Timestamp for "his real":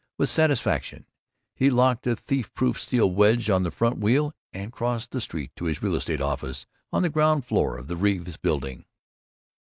5.65-5.93